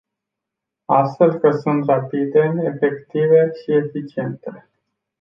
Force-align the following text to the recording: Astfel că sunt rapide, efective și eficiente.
Astfel 0.89 1.39
că 1.39 1.51
sunt 1.51 1.85
rapide, 1.85 2.53
efective 2.73 3.51
și 3.63 3.71
eficiente. 3.71 4.69